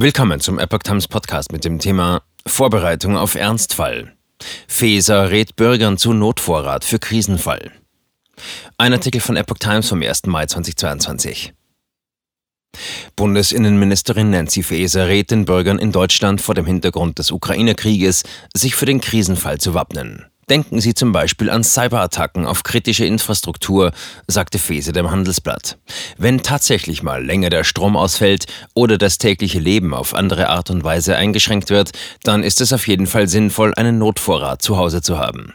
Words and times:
Willkommen 0.00 0.38
zum 0.38 0.60
Epoch 0.60 0.84
Times 0.84 1.08
Podcast 1.08 1.50
mit 1.50 1.64
dem 1.64 1.80
Thema 1.80 2.22
Vorbereitung 2.46 3.16
auf 3.16 3.34
Ernstfall. 3.34 4.14
Feser 4.68 5.32
rät 5.32 5.56
Bürgern 5.56 5.98
zu 5.98 6.12
Notvorrat 6.12 6.84
für 6.84 7.00
Krisenfall. 7.00 7.72
Ein 8.76 8.92
Artikel 8.92 9.20
von 9.20 9.34
Epoch 9.34 9.58
Times 9.58 9.88
vom 9.88 10.00
1. 10.00 10.26
Mai 10.26 10.46
2022. 10.46 11.52
Bundesinnenministerin 13.16 14.30
Nancy 14.30 14.62
Faeser 14.62 15.08
rät 15.08 15.32
den 15.32 15.46
Bürgern 15.46 15.80
in 15.80 15.90
Deutschland 15.90 16.40
vor 16.40 16.54
dem 16.54 16.66
Hintergrund 16.66 17.18
des 17.18 17.32
Ukraine-Krieges, 17.32 18.22
sich 18.54 18.76
für 18.76 18.86
den 18.86 19.00
Krisenfall 19.00 19.58
zu 19.58 19.74
wappnen. 19.74 20.26
Denken 20.50 20.80
Sie 20.80 20.94
zum 20.94 21.12
Beispiel 21.12 21.50
an 21.50 21.62
Cyberattacken 21.62 22.46
auf 22.46 22.62
kritische 22.62 23.04
Infrastruktur, 23.04 23.92
sagte 24.26 24.58
Fese 24.58 24.92
dem 24.92 25.10
Handelsblatt. 25.10 25.76
Wenn 26.16 26.42
tatsächlich 26.42 27.02
mal 27.02 27.22
länger 27.22 27.50
der 27.50 27.64
Strom 27.64 27.96
ausfällt 27.96 28.46
oder 28.74 28.96
das 28.96 29.18
tägliche 29.18 29.58
Leben 29.58 29.92
auf 29.92 30.14
andere 30.14 30.48
Art 30.48 30.70
und 30.70 30.84
Weise 30.84 31.16
eingeschränkt 31.16 31.68
wird, 31.68 31.90
dann 32.22 32.42
ist 32.42 32.62
es 32.62 32.72
auf 32.72 32.88
jeden 32.88 33.06
Fall 33.06 33.28
sinnvoll, 33.28 33.74
einen 33.74 33.98
Notvorrat 33.98 34.62
zu 34.62 34.78
Hause 34.78 35.02
zu 35.02 35.18
haben. 35.18 35.52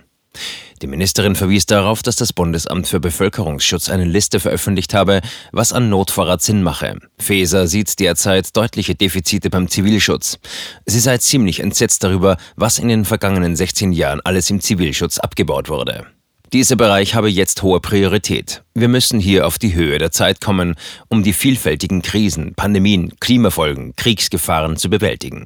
Die 0.84 0.88
Ministerin 0.88 1.36
verwies 1.36 1.66
darauf, 1.66 2.04
dass 2.04 2.18
das 2.18 2.34
Bundesamt 2.34 2.90
für 2.90 3.00
Bevölkerungsschutz 3.00 3.90
eine 3.90 4.04
Liste 4.04 4.42
veröffentlicht 4.42 4.94
habe, 4.94 5.22
was 5.54 5.72
an 5.72 5.88
Notvorrat 5.88 6.42
Sinn 6.42 6.62
mache. 6.62 6.98
Feser 7.18 7.68
sieht 7.68 8.02
derzeit 8.02 8.54
deutliche 8.58 8.94
Defizite 8.94 9.50
beim 9.50 9.70
Zivilschutz. 9.70 10.40
Sie 10.86 11.00
sei 11.00 11.20
ziemlich 11.20 11.62
entsetzt 11.62 12.04
darüber, 12.04 12.36
was 12.58 12.80
in 12.80 12.90
den 12.90 13.06
vergangenen 13.06 13.56
16 13.56 13.94
Jahren 13.94 14.20
alles 14.26 14.50
im 14.50 14.60
Zivilschutz 14.60 15.20
abgebaut 15.20 15.70
wurde. 15.70 16.06
Dieser 16.52 16.76
Bereich 16.76 17.16
habe 17.16 17.30
jetzt 17.30 17.64
hohe 17.64 17.80
Priorität. 17.80 18.64
Wir 18.74 18.90
müssen 18.90 19.22
hier 19.22 19.48
auf 19.48 19.58
die 19.58 19.76
Höhe 19.76 20.00
der 20.00 20.12
Zeit 20.12 20.42
kommen, 20.42 20.76
um 21.08 21.24
die 21.24 21.32
vielfältigen 21.32 22.02
Krisen, 22.02 22.56
Pandemien, 22.56 23.14
Klimafolgen, 23.22 23.96
Kriegsgefahren 23.96 24.76
zu 24.76 24.90
bewältigen. 24.90 25.46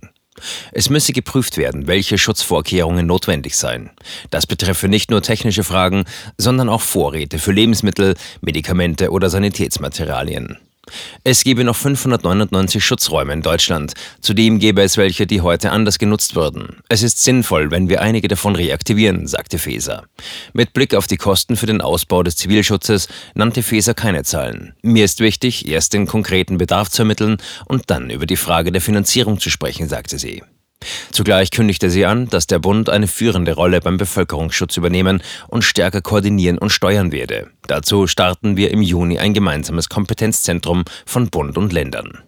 Es 0.71 0.89
müsse 0.89 1.13
geprüft 1.13 1.57
werden, 1.57 1.87
welche 1.87 2.17
Schutzvorkehrungen 2.17 3.05
notwendig 3.05 3.55
seien. 3.57 3.89
Das 4.29 4.45
betreffe 4.47 4.87
nicht 4.87 5.09
nur 5.09 5.21
technische 5.21 5.63
Fragen, 5.63 6.05
sondern 6.37 6.69
auch 6.69 6.81
Vorräte 6.81 7.39
für 7.39 7.51
Lebensmittel, 7.51 8.15
Medikamente 8.41 9.11
oder 9.11 9.29
Sanitätsmaterialien. 9.29 10.57
Es 11.23 11.43
gebe 11.43 11.63
noch 11.63 11.75
599 11.75 12.83
Schutzräume 12.83 13.33
in 13.33 13.41
Deutschland. 13.41 13.93
Zudem 14.21 14.59
gäbe 14.59 14.81
es 14.81 14.97
welche, 14.97 15.27
die 15.27 15.41
heute 15.41 15.71
anders 15.71 15.99
genutzt 15.99 16.35
würden. 16.35 16.77
Es 16.89 17.03
ist 17.03 17.23
sinnvoll, 17.23 17.71
wenn 17.71 17.89
wir 17.89 18.01
einige 18.01 18.27
davon 18.27 18.55
reaktivieren, 18.55 19.27
sagte 19.27 19.59
Feser. 19.59 20.05
Mit 20.53 20.73
Blick 20.73 20.95
auf 20.95 21.07
die 21.07 21.17
Kosten 21.17 21.55
für 21.55 21.65
den 21.65 21.81
Ausbau 21.81 22.23
des 22.23 22.35
Zivilschutzes 22.35 23.07
nannte 23.33 23.63
Feser 23.63 23.93
keine 23.93 24.23
Zahlen. 24.23 24.73
Mir 24.81 25.05
ist 25.05 25.19
wichtig, 25.19 25.67
erst 25.67 25.93
den 25.93 26.07
konkreten 26.07 26.57
Bedarf 26.57 26.89
zu 26.89 27.03
ermitteln 27.03 27.37
und 27.65 27.89
dann 27.89 28.09
über 28.09 28.25
die 28.25 28.37
Frage 28.37 28.71
der 28.71 28.81
Finanzierung 28.81 29.39
zu 29.39 29.49
sprechen, 29.49 29.87
sagte 29.87 30.17
sie. 30.17 30.43
Zugleich 31.11 31.51
kündigte 31.51 31.89
sie 31.89 32.05
an, 32.05 32.27
dass 32.27 32.47
der 32.47 32.59
Bund 32.59 32.89
eine 32.89 33.07
führende 33.07 33.53
Rolle 33.53 33.81
beim 33.81 33.97
Bevölkerungsschutz 33.97 34.77
übernehmen 34.77 35.21
und 35.47 35.63
stärker 35.63 36.01
koordinieren 36.01 36.57
und 36.57 36.69
steuern 36.69 37.11
werde. 37.11 37.47
Dazu 37.67 38.07
starten 38.07 38.57
wir 38.57 38.71
im 38.71 38.81
Juni 38.81 39.17
ein 39.17 39.33
gemeinsames 39.33 39.89
Kompetenzzentrum 39.89 40.85
von 41.05 41.29
Bund 41.29 41.57
und 41.57 41.73
Ländern. 41.73 42.23